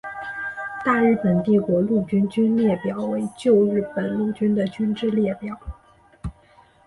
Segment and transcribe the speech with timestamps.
[0.83, 5.55] 大日本帝国陆军军列表为旧日本陆军的军之列表。